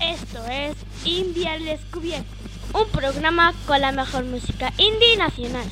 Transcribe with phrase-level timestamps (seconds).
[0.00, 2.26] Esto es Indie al Descubierto,
[2.74, 5.66] un programa con la mejor música indie nacional,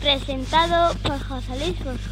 [0.00, 2.10] presentado por José Luis Borja.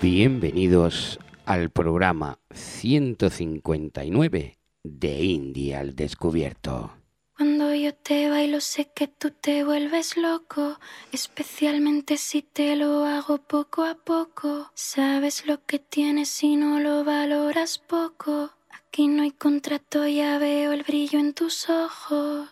[0.00, 6.92] Bienvenidos al programa 159 de Indie al Descubierto.
[7.36, 10.78] Cuando yo te bailo sé que tú te vuelves loco,
[11.10, 14.70] especialmente si te lo hago poco a poco.
[14.74, 18.50] Sabes lo que tienes si no lo valoras poco.
[18.70, 22.48] Aquí no hay contrato, ya veo el brillo en tus ojos.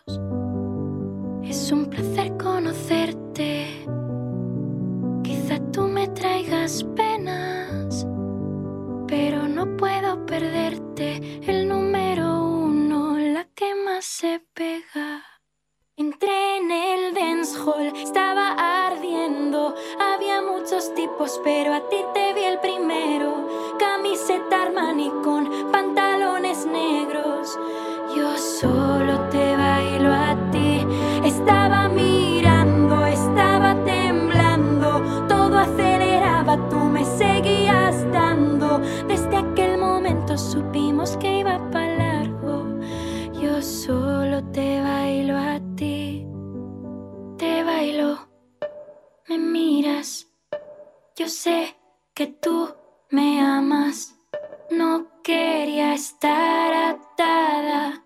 [1.43, 3.85] Es un placer conocerte.
[5.23, 8.05] Quizá tú me traigas penas,
[9.11, 11.41] pero no puedo perderte.
[11.45, 15.21] El número uno, la que más se pega.
[15.97, 18.53] Entré en el dance hall, estaba
[18.87, 19.75] ardiendo.
[19.99, 23.75] Había muchos tipos, pero a ti te vi el primero.
[23.77, 27.59] Camiseta Armani con pantalones negros.
[28.15, 29.50] Yo solo te
[40.51, 42.65] supimos que iba para largo.
[43.41, 46.27] Yo solo te bailo a ti.
[47.37, 48.17] Te bailo,
[49.29, 50.27] me miras.
[51.15, 51.75] Yo sé
[52.13, 52.69] que tú
[53.09, 54.15] me amas.
[54.69, 58.03] No quería estar atada,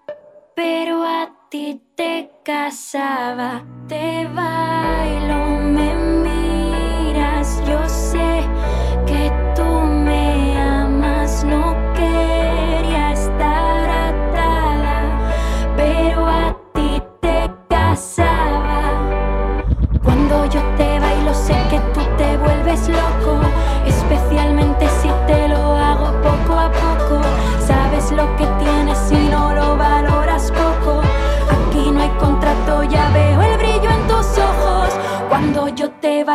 [0.55, 3.63] pero a ti te casaba.
[3.87, 5.44] Te bailo,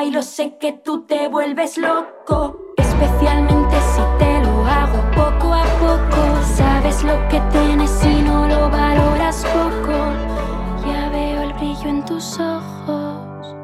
[0.00, 6.20] bailo sé que tú te vuelves loco, especialmente si te lo hago poco a poco.
[6.56, 9.96] Sabes lo que tienes y no lo valoras poco.
[10.86, 13.54] Ya veo el brillo en tus ojos.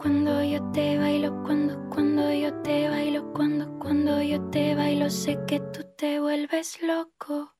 [0.00, 5.36] Cuando yo te bailo, cuando, cuando yo te bailo, cuando, cuando yo te bailo, sé
[5.48, 7.54] que tú te vuelves loco.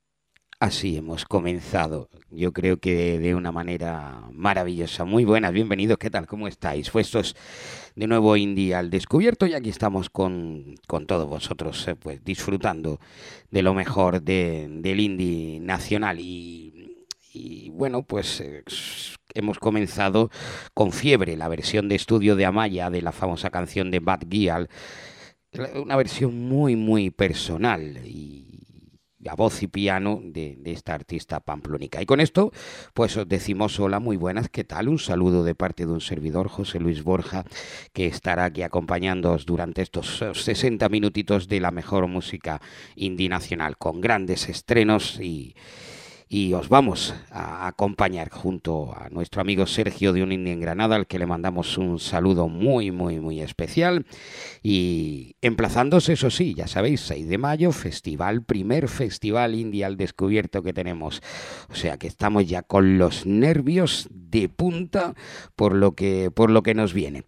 [0.61, 5.05] Así hemos comenzado, yo creo que de una manera maravillosa.
[5.05, 6.27] Muy buenas, bienvenidos, ¿qué tal?
[6.27, 6.91] ¿Cómo estáis?
[6.91, 7.37] Puestos
[7.95, 13.01] de nuevo Indie al descubierto y aquí estamos con, con todos vosotros, eh, pues disfrutando
[13.51, 16.19] de lo mejor de, del indie nacional.
[16.21, 16.93] Y,
[17.73, 18.65] bueno, pues eh,
[19.35, 20.31] hemos comenzado
[20.73, 24.71] con Fiebre, la versión de estudio de Amaya de la famosa canción de Bad Gyal,
[25.75, 28.47] una versión muy, muy personal y
[29.29, 32.01] a voz y piano de, esta artista pamplónica.
[32.01, 32.53] Y con esto,
[32.95, 34.89] pues os decimos hola, muy buenas, ¿qué tal?
[34.89, 37.45] Un saludo de parte de un servidor, José Luis Borja,
[37.93, 42.61] que estará aquí acompañándoos durante estos 60 minutitos de la mejor música
[42.95, 45.55] indie nacional, con grandes estrenos y
[46.29, 50.97] y os vamos a acompañar junto a nuestro amigo Sergio de Un Indie en Granada,
[50.97, 54.07] al que le mandamos un saludo muy, muy, muy especial.
[54.61, 60.65] Y emplazándose, eso sí, ya sabéis, 6 de mayo, festival, primer festival indie al descubierto
[60.65, 61.23] que tenemos.
[61.71, 65.15] O sea que estamos ya con los nervios de punta
[65.55, 67.23] por lo que, por lo que nos viene.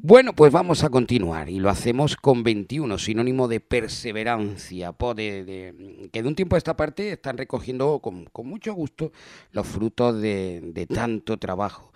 [0.00, 6.22] Bueno, pues vamos a continuar y lo hacemos con 21, sinónimo de perseverancia, de, que
[6.22, 9.10] de un tiempo a esta parte están recogiendo con, mucho gusto
[9.50, 11.92] los frutos de, tanto trabajo.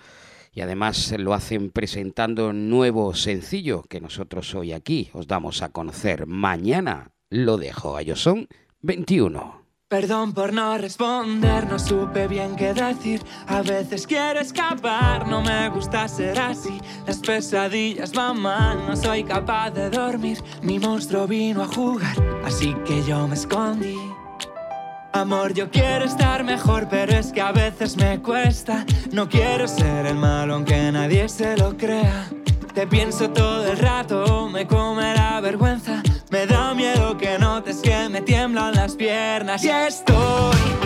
[0.53, 6.27] Y además lo hacen presentando nuevo sencillo que nosotros hoy aquí os damos a conocer.
[6.27, 8.01] Mañana lo dejo.
[8.01, 8.49] Ellos son
[8.81, 9.62] 21.
[9.93, 13.23] Perdón por no responder, no supe bien qué decir.
[13.47, 16.81] A veces quiero escapar, no me gusta ser así.
[17.07, 20.43] Las pesadillas van mal, no soy capaz de dormir.
[20.63, 23.99] Mi monstruo vino a jugar, así que yo me escondí.
[25.13, 28.87] Amor, yo quiero estar mejor, pero es que a veces me cuesta.
[29.13, 32.31] No quiero ser el malo, aunque nadie se lo crea.
[32.73, 35.82] Te pienso todo el rato, me come la vergüenza.
[39.33, 39.65] Piernas.
[39.65, 40.82] Y estoy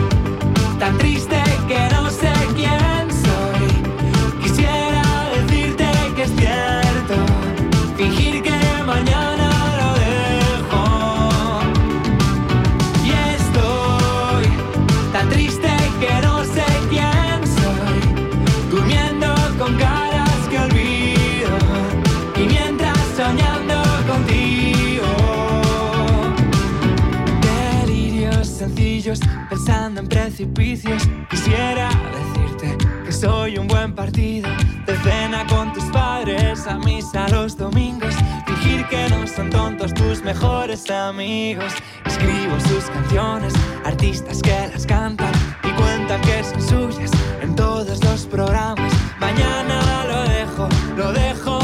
[30.37, 34.51] Quisiera decirte que soy un buen partido,
[34.85, 38.15] de cena con tus padres, a misa los domingos.
[38.47, 41.73] Fingir que no son tontos tus mejores amigos.
[42.05, 43.55] Escribo sus canciones,
[43.87, 45.33] artistas que las cantan
[45.65, 47.11] y cuentan que son suyas
[47.41, 48.93] en todos los programas.
[49.19, 50.69] Mañana lo dejo,
[50.99, 51.56] lo dejo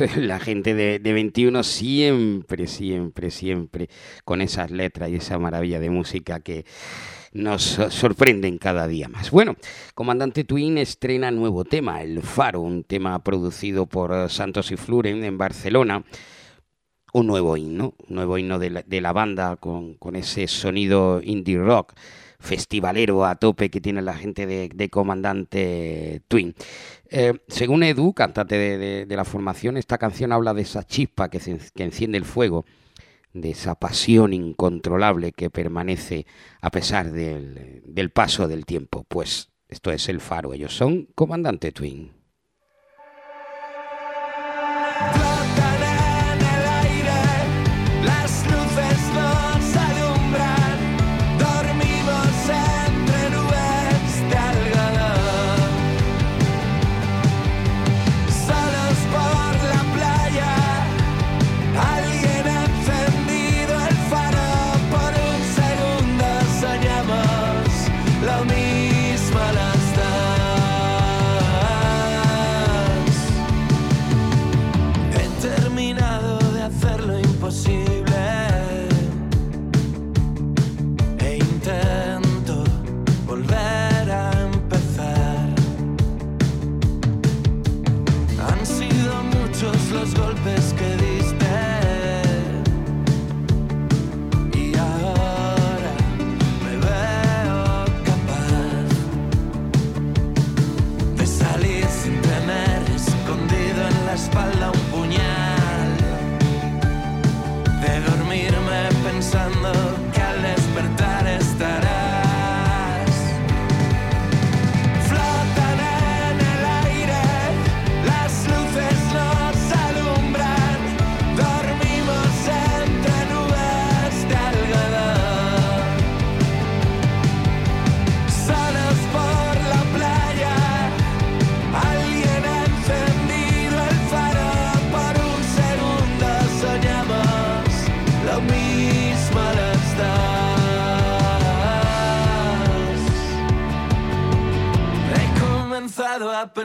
[0.16, 3.88] La gente de, de 21 siempre, siempre, siempre
[4.24, 6.64] con esas letras y esa maravilla de música que
[7.32, 9.30] nos sorprenden cada día más.
[9.30, 9.56] Bueno,
[9.94, 15.38] Comandante Twin estrena nuevo tema, El Faro, un tema producido por Santos y Fluren en
[15.38, 16.04] Barcelona.
[17.14, 21.20] Un nuevo himno, un nuevo himno de la, de la banda con, con ese sonido
[21.22, 21.92] indie rock
[22.42, 26.54] festivalero a tope que tiene la gente de, de Comandante Twin.
[27.14, 31.38] Eh, según Edu, cantante de, la formación, esta canción habla de esa chispa que,
[31.74, 32.64] que enciende el fuego,
[33.34, 36.26] de esa pasión incontrolable que permanece
[36.62, 39.04] a pesar del, del paso del tiempo.
[39.08, 42.21] Pues esto es el faro, ellos son Comandante Twin.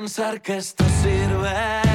[0.07, 1.86] Pensar que esto sirve.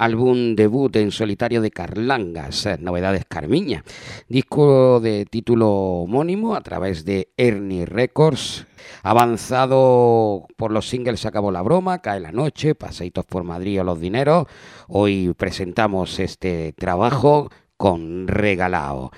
[0.00, 3.84] Álbum debut en solitario de Carlangas, eh, Novedades Carmiña,
[4.28, 8.66] disco de título homónimo a través de Ernie Records,
[9.02, 14.00] avanzado por los singles Acabó la broma, Cae la noche, Paseitos por Madrid o Los
[14.00, 14.46] Dineros.
[14.88, 19.10] Hoy presentamos este trabajo con Regalao.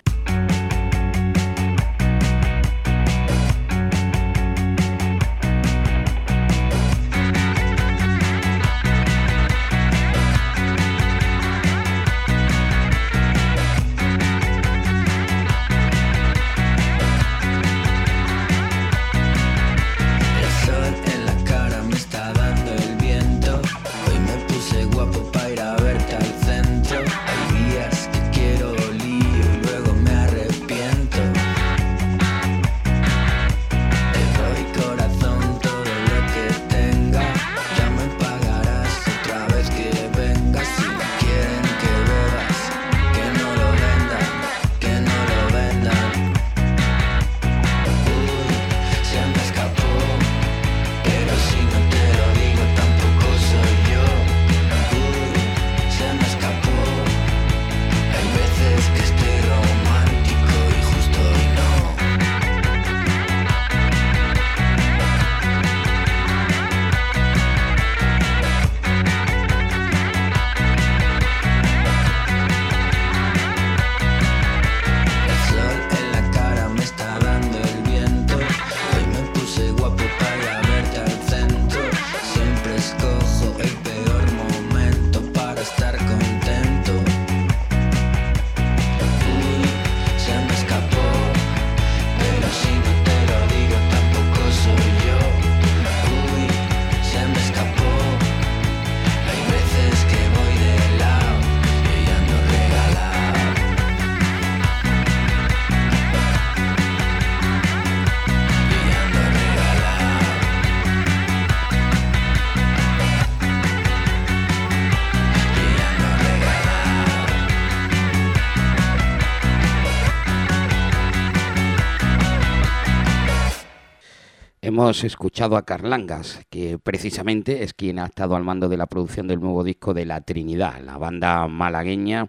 [124.82, 129.28] Hemos escuchado a Carlangas, que precisamente es quien ha estado al mando de la producción
[129.28, 130.80] del nuevo disco de La Trinidad.
[130.80, 132.28] La banda malagueña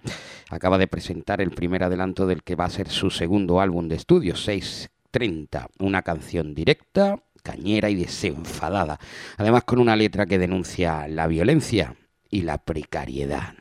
[0.51, 3.95] acaba de presentar el primer adelanto del que va a ser su segundo álbum de
[3.95, 9.00] estudio, 630, una canción directa, cañera y desenfadada,
[9.38, 11.95] además con una letra que denuncia la violencia
[12.29, 13.55] y la precariedad.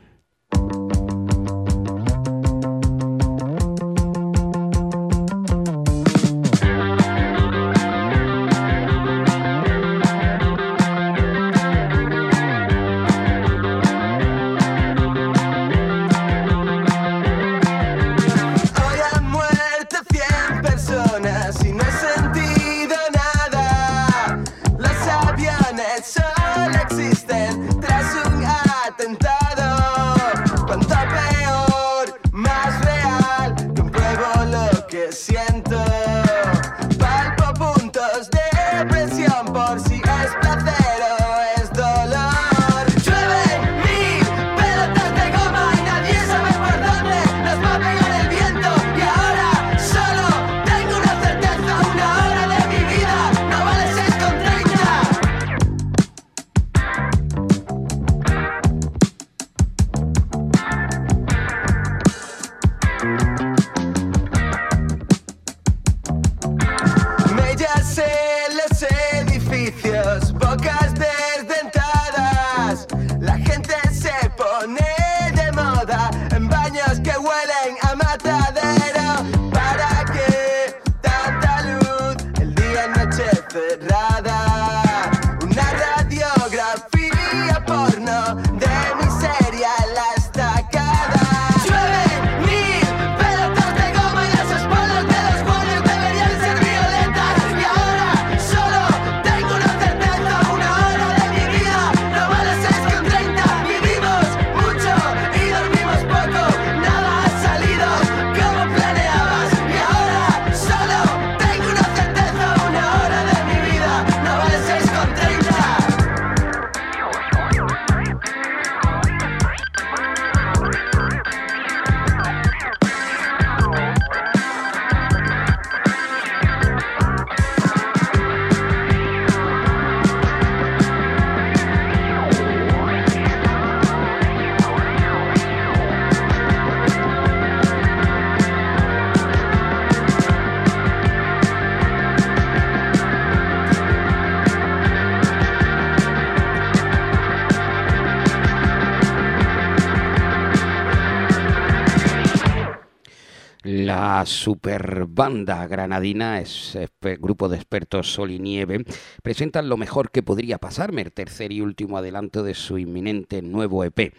[154.24, 156.78] Super banda granadina, es
[157.18, 158.84] grupo de expertos Sol y Nieve,
[159.22, 163.84] presentan lo mejor que podría pasarme, el tercer y último adelanto de su inminente nuevo
[163.84, 164.14] EP.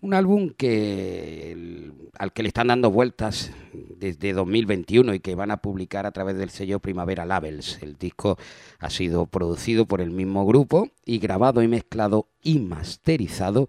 [0.00, 5.56] Un álbum que, al que le están dando vueltas desde 2021 y que van a
[5.56, 7.82] publicar a través del sello Primavera Labels.
[7.82, 8.38] El disco
[8.78, 13.68] ha sido producido por el mismo grupo y grabado y mezclado y masterizado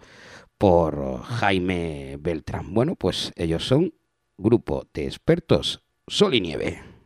[0.57, 2.73] por Jaime Beltrán.
[2.73, 3.93] Bueno, pues ellos son
[4.39, 6.96] Grupo de Expertos Sol y Nieve.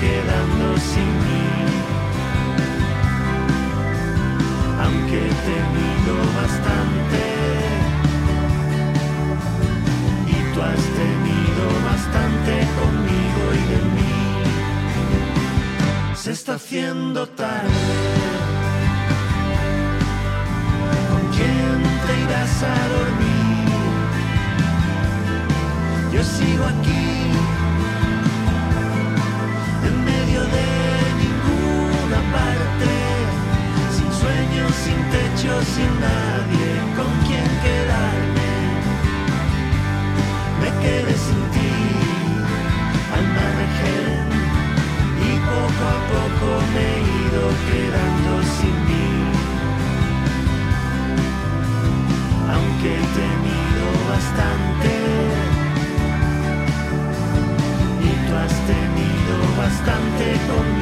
[0.00, 1.46] Quedando sin mí.
[4.84, 7.20] Aunque he tenido bastante
[10.26, 14.16] y tú has tenido bastante conmigo y de mí.
[16.14, 17.94] Se está haciendo tarde.
[21.10, 23.34] ¿Con quién te irás a dormir?
[26.12, 27.13] Yo sigo aquí
[30.40, 30.66] de
[31.22, 32.90] ninguna parte,
[33.94, 36.63] sin sueños, sin techo, sin nadie
[60.14, 60.73] bastante conmigo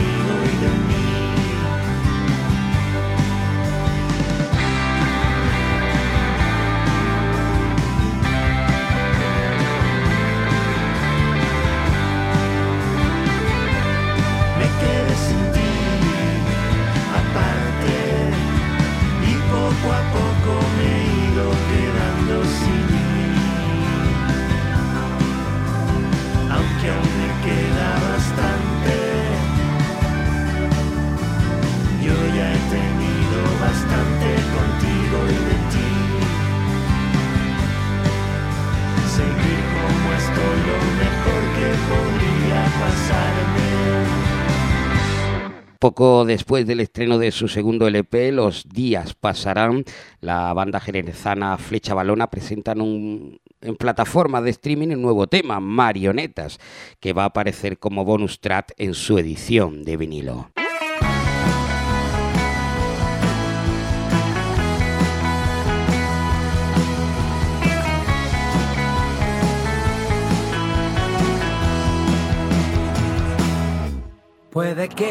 [45.83, 49.83] Poco después del estreno de su segundo LP, Los días pasarán,
[50.21, 56.61] la banda jerezana Flecha Balona presentan en plataforma de streaming un nuevo tema, Marionetas,
[57.01, 60.53] que va a aparecer como bonus track en su edición de vinilo.
[74.53, 75.09] Puede que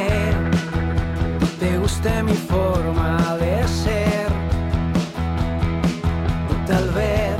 [1.62, 4.30] te guste mi forma de ser,
[6.50, 7.38] o tal vez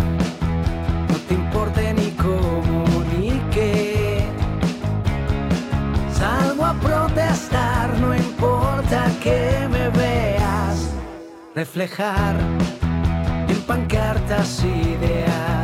[1.10, 4.24] no te importe ni cómo ni qué.
[6.14, 10.78] Salgo a protestar, no importa que me veas
[11.56, 12.36] reflejar
[13.48, 15.61] en pancartas ideas.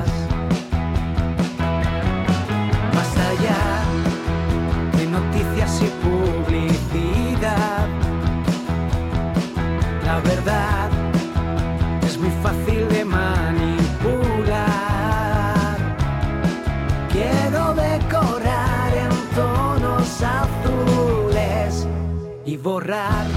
[22.67, 23.36] borrar.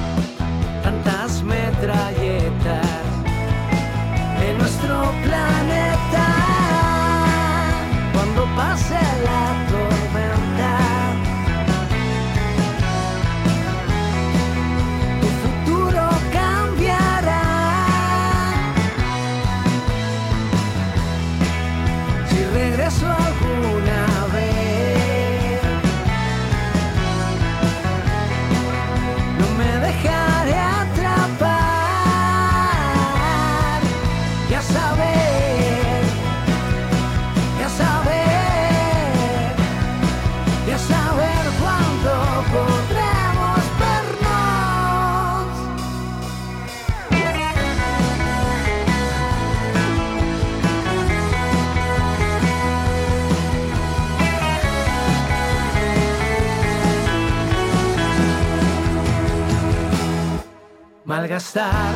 [61.31, 61.95] gastar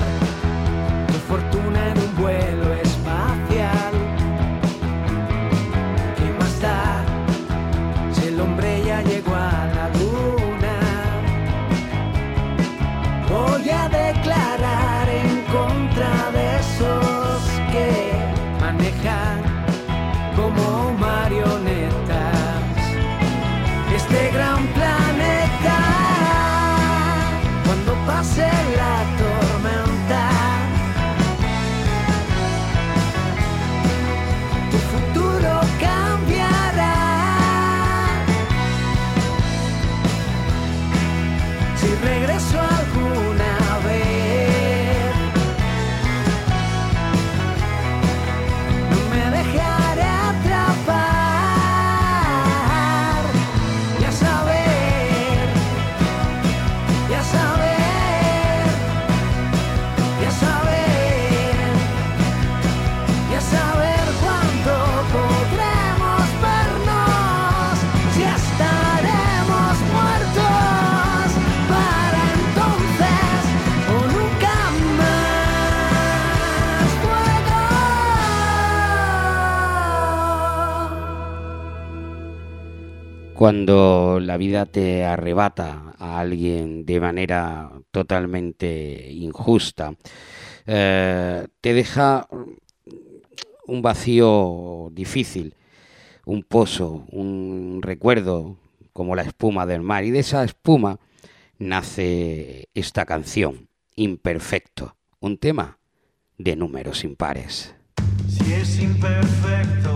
[1.08, 3.92] tu fortuna en un vuelo espacial.
[6.16, 7.04] ¿Qué más da
[8.12, 10.76] si el hombre ya llegó a la luna?
[13.28, 16.93] Voy a declarar en contra de eso.
[83.54, 89.94] cuando la vida te arrebata a alguien de manera totalmente injusta,
[90.66, 92.26] eh, te deja
[93.68, 95.54] un vacío difícil,
[96.26, 98.56] un pozo, un recuerdo
[98.92, 100.02] como la espuma del mar.
[100.02, 100.98] Y de esa espuma
[101.56, 105.78] nace esta canción, Imperfecto, un tema
[106.38, 107.72] de números impares.
[108.26, 109.93] Si es imperfecto.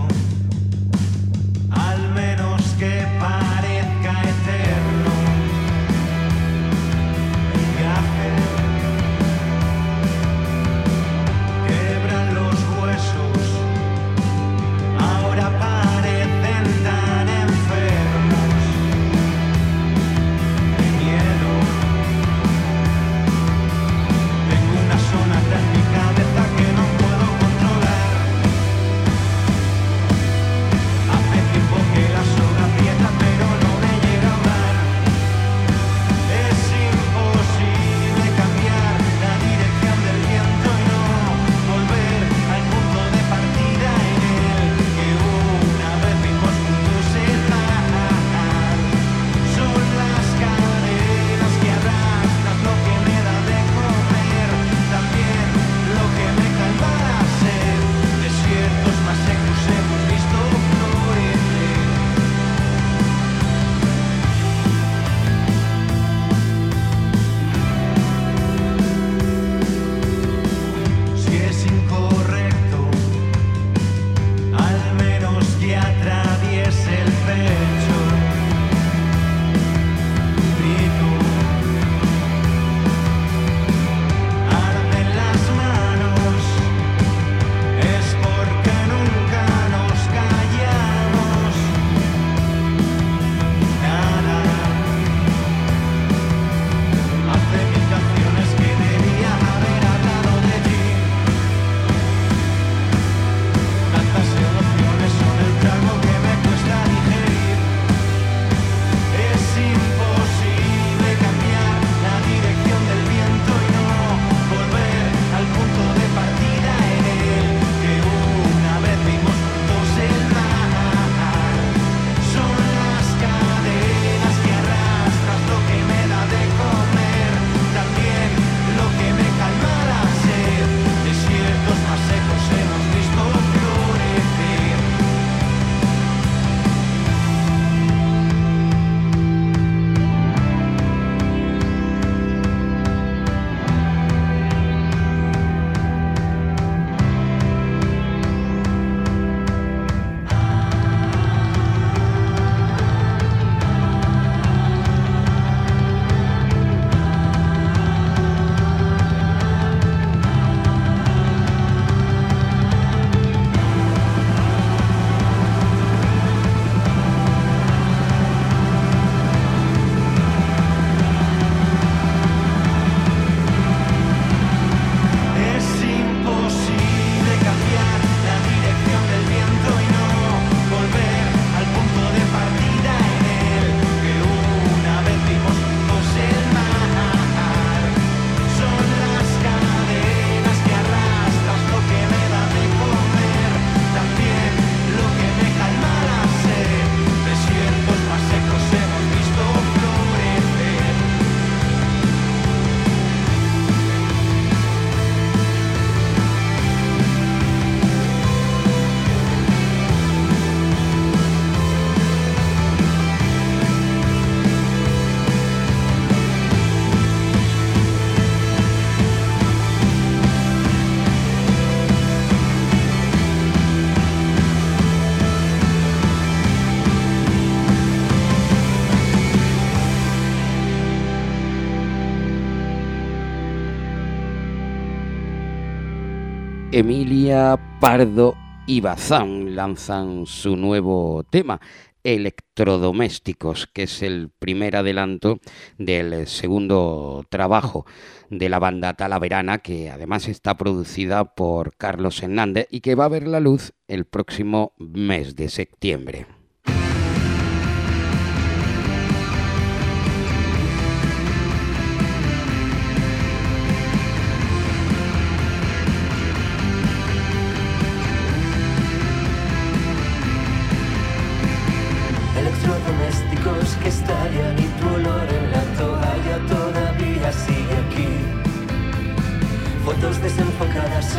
[236.79, 241.59] Emilia Pardo y Bazán lanzan su nuevo tema,
[242.05, 245.41] Electrodomésticos, que es el primer adelanto
[245.77, 247.85] del segundo trabajo
[248.29, 253.09] de la banda Talaverana, que además está producida por Carlos Hernández y que va a
[253.09, 256.38] ver la luz el próximo mes de septiembre.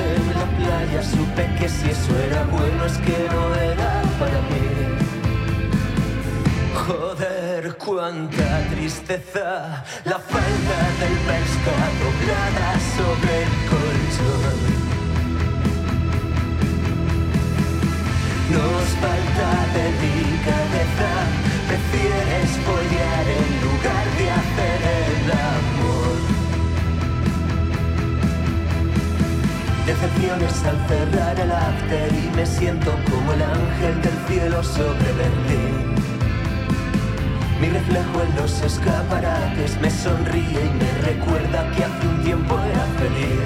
[0.01, 4.67] En la playa, supe que si eso era bueno es que no era para mí.
[6.87, 14.59] Joder, cuánta tristeza, la falta del pesca doblada sobre el colchón.
[18.51, 20.10] Nos falta delicadeza,
[29.91, 35.95] Decepciones al cerrar el after y me siento como el ángel del cielo sobre Berlín.
[37.61, 42.87] Mi reflejo en los escaparates me sonríe y me recuerda que hace un tiempo era
[43.01, 43.43] feliz.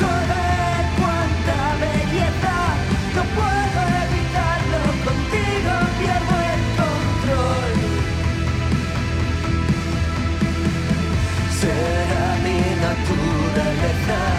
[0.00, 2.56] Joder, cuánta belleza,
[3.14, 7.74] no puedo evitarlo, contigo pierdo el control.
[11.60, 13.15] Será mi naturaleza,
[13.86, 14.35] better.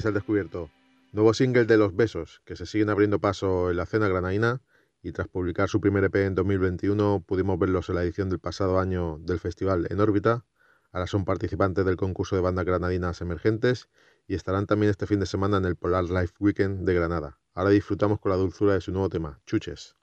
[0.00, 0.70] Indies al descubierto.
[1.12, 4.62] Nuevo single de Los Besos, que se siguen abriendo paso en la escena granadina
[5.02, 8.78] y tras publicar su primer EP en 2021 pudimos verlos en la edición del pasado
[8.78, 10.46] año del festival En órbita.
[10.90, 13.90] Ahora son participantes del concurso de bandas granadinas emergentes
[14.26, 17.38] y estarán también este fin de semana en el Polar Life Weekend de Granada.
[17.52, 19.96] Ahora disfrutamos con la dulzura de su nuevo tema, Chuches.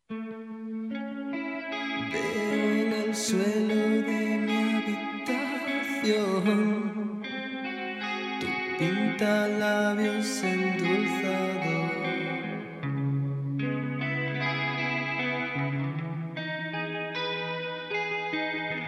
[8.78, 11.78] Pinta labios endulzado.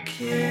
[0.06, 0.49] Quiero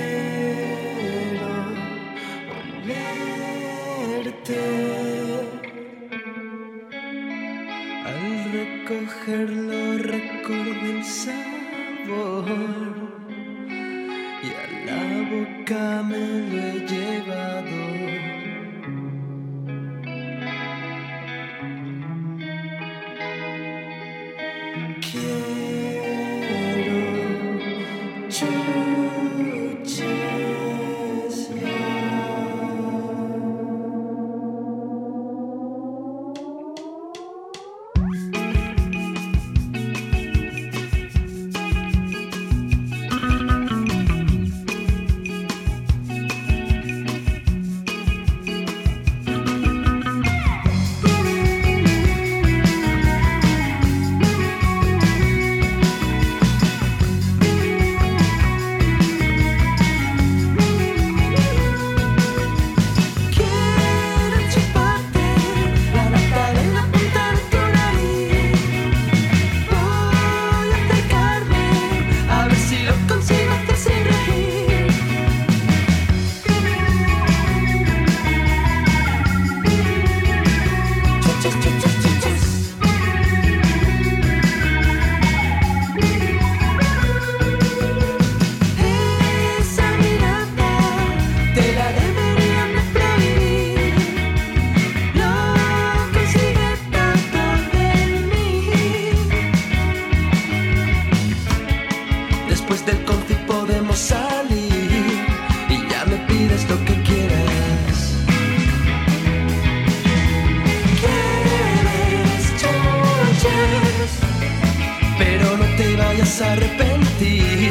[116.40, 117.70] arrepentir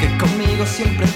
[0.00, 1.06] que conmigo siempre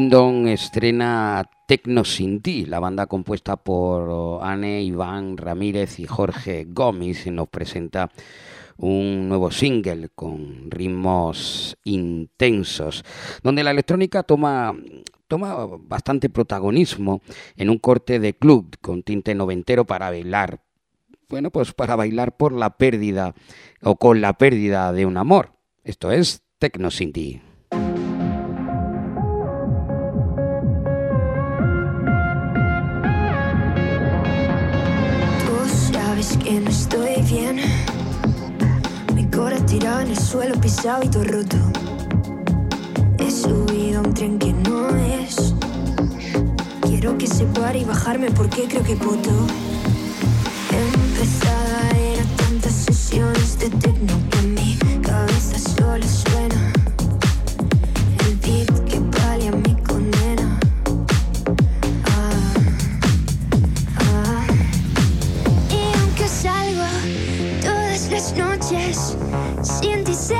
[0.00, 7.26] Kingdom estrena Tecno sin ti, la banda compuesta por Anne, Iván Ramírez y Jorge Gómez
[7.26, 8.10] nos presenta
[8.78, 13.04] un nuevo single con ritmos intensos,
[13.42, 14.74] donde la electrónica toma
[15.28, 17.20] toma bastante protagonismo
[17.56, 20.62] en un corte de club con tinte noventero para bailar.
[21.28, 23.34] Bueno, pues para bailar por la pérdida
[23.82, 25.52] o con la pérdida de un amor.
[25.84, 27.42] Esto es Tecno sin ti.
[39.70, 41.56] tirado en el suelo, pisado y todo roto.
[43.18, 45.54] He subido a un tren que no es.
[46.80, 49.30] Quiero que se pare y bajarme porque creo que puto.
[50.72, 54.39] He empezado a ir a tantas sesiones de techno.
[68.70, 69.14] Yes,
[69.82, 70.38] şimdi ise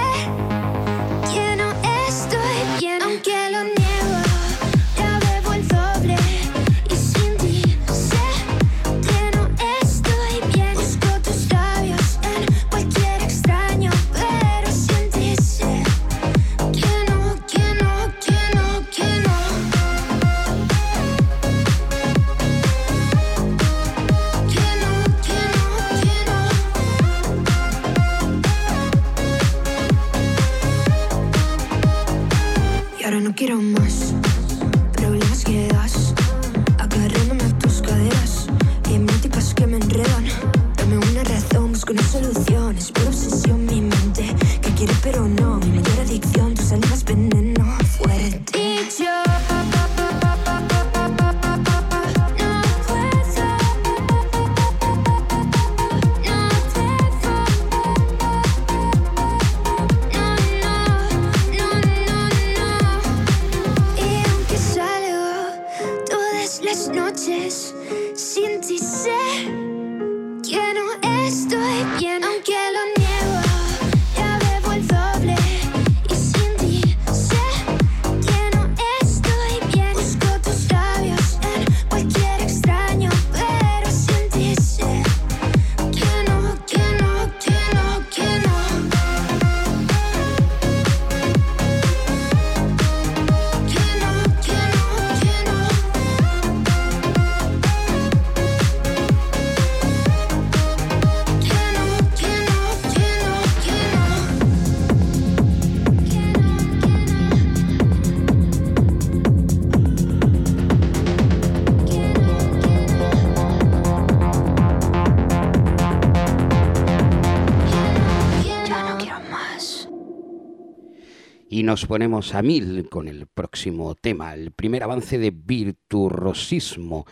[121.70, 127.06] nos ponemos a mil con el próximo tema, el primer avance de Virtuosismo,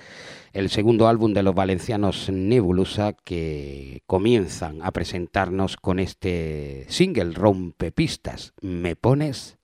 [0.52, 8.52] el segundo álbum de los valencianos Nebulosa que comienzan a presentarnos con este single rompepistas,
[8.60, 9.58] Me pones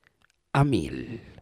[0.52, 1.33] a mil.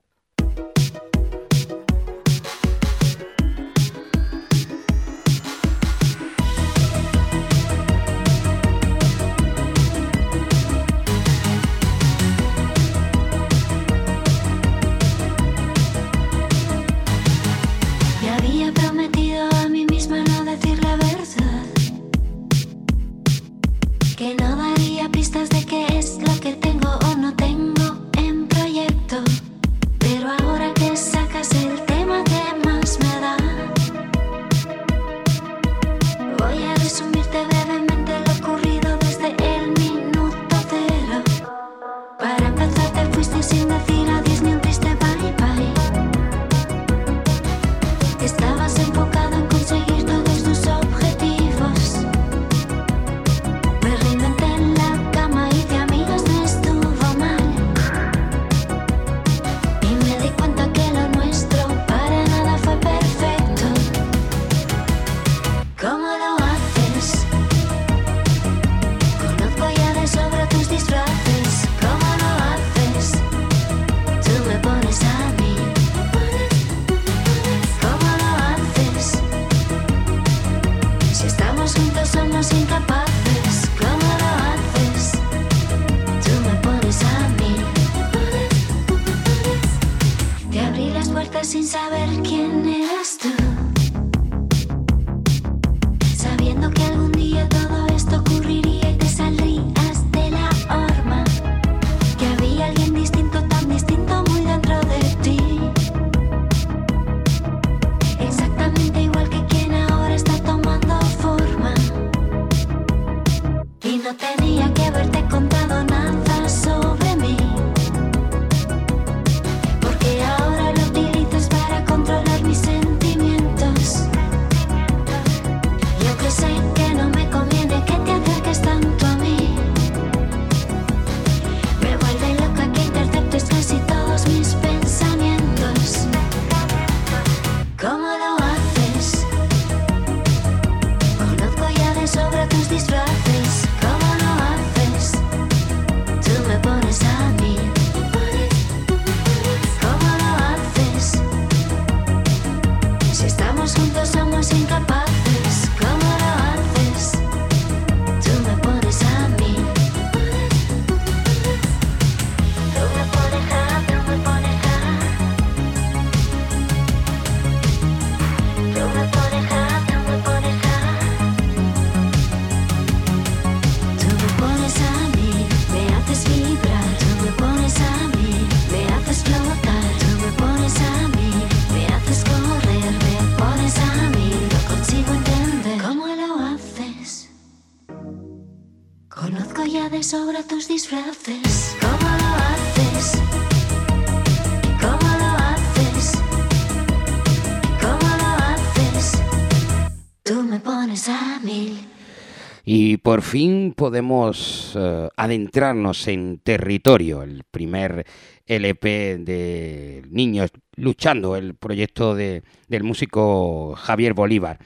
[203.12, 208.06] por fin podemos eh, adentrarnos en territorio, el primer
[208.46, 214.60] LP de Niños Luchando, el proyecto de, del músico Javier Bolívar.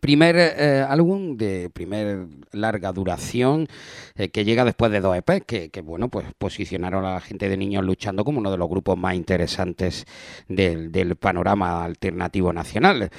[0.00, 3.68] Primer eh, álbum de primer larga duración
[4.14, 7.56] eh, que llega después de dos EPs que, bueno pues posicionaron a la gente de
[7.56, 10.06] Niños Luchando como uno de los grupos más interesantes
[10.48, 13.10] del, panorama alternativo nacional.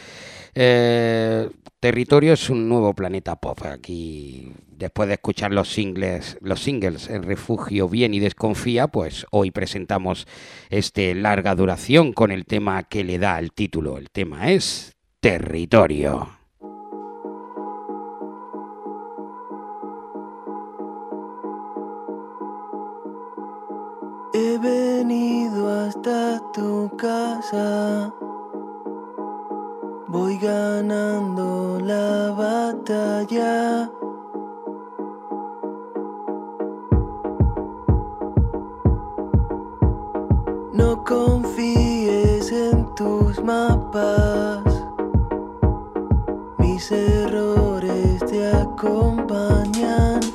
[0.53, 1.49] Eh,
[1.80, 3.61] Territorio es un nuevo planeta pop.
[3.65, 9.51] Aquí después de escuchar los singles, los singles El refugio bien y desconfía, pues hoy
[9.51, 10.28] presentamos
[10.69, 13.97] este larga duración con el tema que le da el título.
[13.97, 16.37] El tema es Territorio.
[26.58, 28.12] tu casa.
[30.08, 33.91] Voy ganando la batalla.
[40.74, 44.64] No confíes en tus mapas.
[46.58, 50.26] Mis errores te acompañan.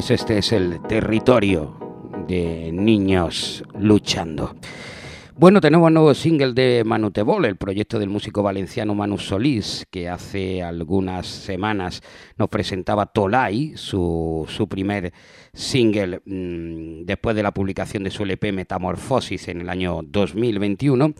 [0.00, 1.76] Pues este es el territorio
[2.26, 4.56] de niños luchando.
[5.36, 10.08] Bueno, tenemos un nuevo single de Manutebol, el proyecto del músico valenciano Manu Solís, que
[10.08, 12.00] hace algunas semanas
[12.38, 15.12] nos presentaba Tolai, su, su primer
[15.52, 21.12] single mm, después de la publicación de su LP Metamorfosis en el año 2021.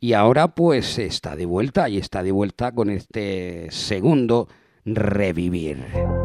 [0.00, 4.48] Y ahora pues está de vuelta y está de vuelta con este segundo
[4.84, 6.23] Revivir.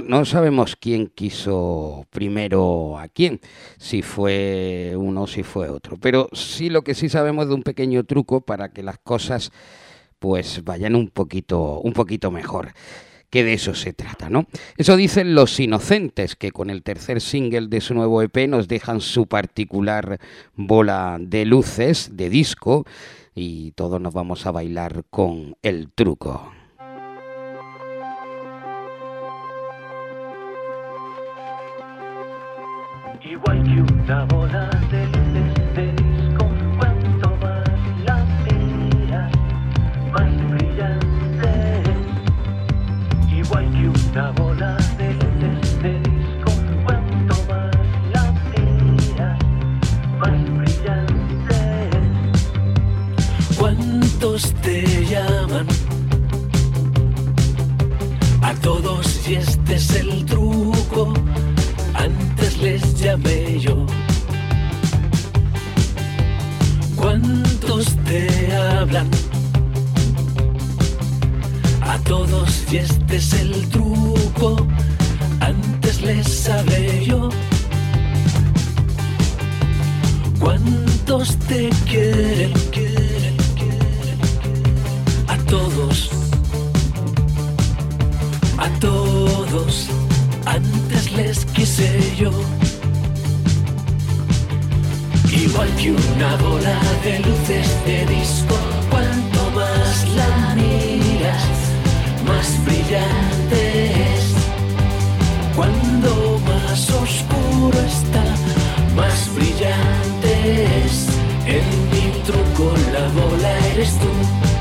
[0.00, 3.40] No, sabemos quién quiso primero a quién,
[3.78, 5.96] si fue uno o si fue otro.
[5.98, 9.52] Pero sí lo que sí sabemos de un pequeño truco para que las cosas
[10.18, 12.72] pues vayan un poquito, un poquito mejor
[13.32, 14.46] que de eso se trata, ¿no?
[14.76, 19.00] Eso dicen los inocentes, que con el tercer single de su nuevo EP nos dejan
[19.00, 20.20] su particular
[20.54, 22.84] bola de luces, de disco,
[23.34, 26.52] y todos nos vamos a bailar con el truco.
[33.44, 36.46] Igual que una bola de luces de disco,
[36.78, 37.68] cuanto más
[38.04, 39.32] la miras,
[40.12, 41.82] más brillante.
[43.34, 46.52] Igual que una bola de luces de disco,
[46.84, 47.74] cuanto más
[48.12, 49.38] la miras,
[50.20, 51.90] más brillante.
[53.58, 55.66] ¿Cuántos te llaman?
[58.40, 60.26] A todos y este es el
[67.82, 69.10] ¿Cuántos te hablan?
[71.80, 74.64] A todos y este es el truco,
[75.40, 77.28] antes les hablé yo.
[80.38, 82.52] ¿Cuántos te quieren?
[85.26, 86.10] A todos,
[88.58, 89.88] a todos
[90.46, 92.30] antes les quise yo.
[95.52, 98.56] Igual que una bola de luces de disco,
[98.88, 101.44] cuanto más la miras,
[102.26, 104.32] más brillante es.
[105.54, 108.24] Cuando más oscuro está,
[108.96, 111.08] más brillante es.
[111.44, 114.51] En mi truco la bola eres tú.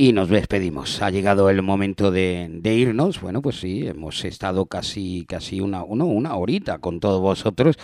[0.00, 1.02] Y nos despedimos.
[1.02, 3.20] Ha llegado el momento de, de irnos.
[3.20, 7.76] Bueno, pues sí, hemos estado casi, casi una, uno, una horita con todos vosotros.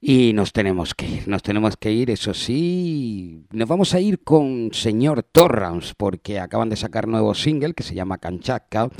[0.00, 3.44] Y nos tenemos que ir, nos tenemos que ir, eso sí.
[3.52, 7.94] Nos vamos a ir con señor Torrance, porque acaban de sacar nuevo single que se
[7.94, 8.90] llama Kanchaka.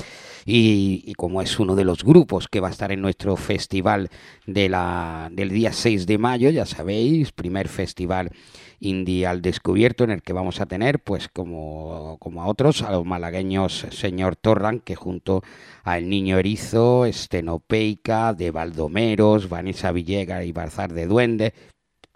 [0.45, 4.09] Y, y como es uno de los grupos que va a estar en nuestro festival
[4.45, 8.31] de la, del día 6 de mayo, ya sabéis, primer festival
[8.79, 12.91] indie al descubierto en el que vamos a tener pues como, como a otros a
[12.91, 15.43] los malagueños señor Torran que junto
[15.83, 21.53] a El Niño Erizo, Estenopeica, de Baldomeros, Vanessa Villega y Barzar de Duende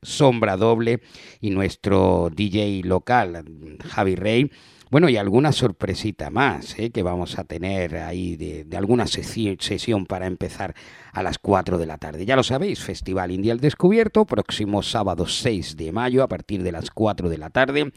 [0.02, 1.02] Sombra Doble
[1.40, 3.46] y nuestro DJ local,
[3.86, 4.52] Javi Rey.
[4.92, 6.92] Bueno, y alguna sorpresita más ¿eh?
[6.92, 10.76] que vamos a tener ahí de, alguna sesi- sesión para empezar
[11.14, 12.26] a las 4 de la tarde.
[12.26, 16.74] Ya lo sabéis, Festival Indie al Descubierto, próximo sábado 6 de mayo a partir de
[16.74, 17.94] las 4 de la tarde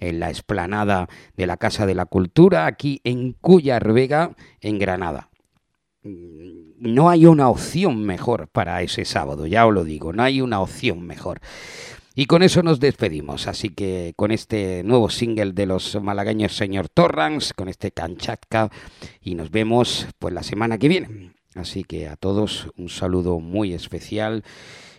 [0.00, 5.28] en la explanada de la Casa de la Cultura, aquí en Cuyar Vega, en Granada.
[6.02, 6.48] Mm,
[6.80, 10.60] No hay una opción mejor para ese sábado, ya os lo digo, no hay una
[10.60, 11.40] opción mejor.
[12.20, 13.46] Y con eso nos despedimos.
[13.46, 18.70] Así que con este nuevo single de los malagueños Señor Torrance, con este Kanchatka,
[19.22, 21.30] y nos vemos pues la semana que viene.
[21.54, 24.42] Así que a todos un saludo muy especial,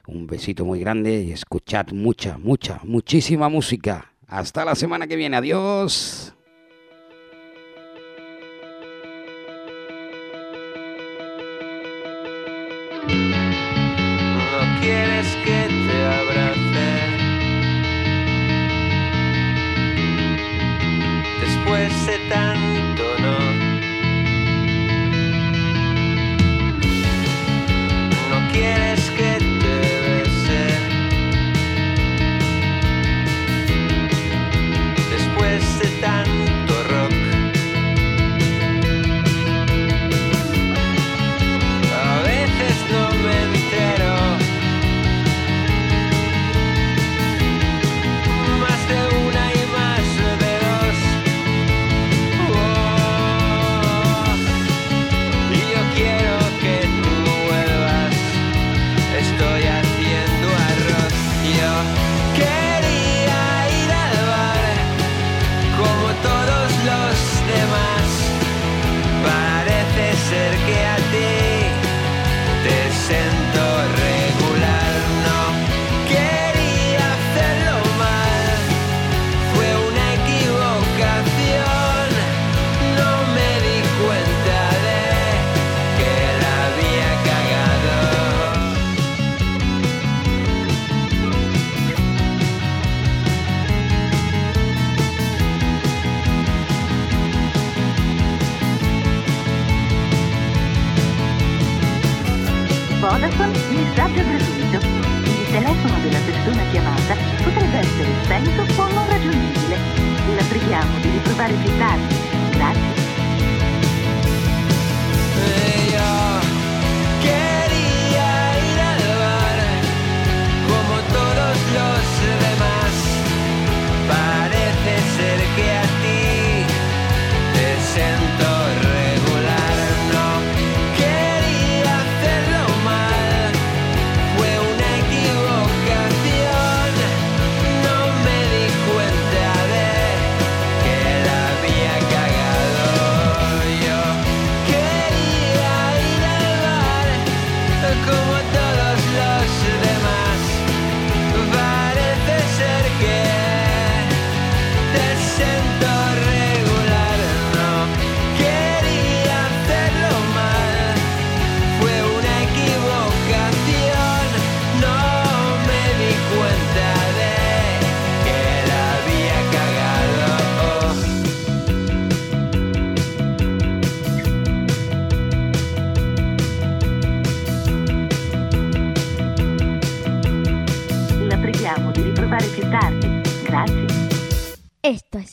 [0.07, 4.13] un besito muy grande y escuchad mucha, mucha, muchísima música.
[4.25, 5.35] Hasta la semana que viene.
[5.35, 6.33] Adiós.
[21.89, 22.68] Después de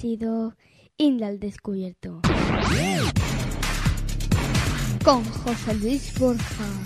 [0.06, 0.54] sido
[0.98, 2.20] Inda al Descubierto.
[5.04, 6.85] Con José Luis Borja.